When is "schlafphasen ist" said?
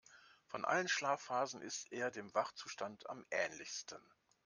0.87-1.91